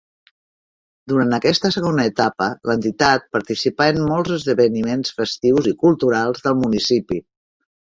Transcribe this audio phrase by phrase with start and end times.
[1.11, 7.23] Durant aquesta segona etapa, l'entitat participà en molts esdeveniments festius i culturals del municipi.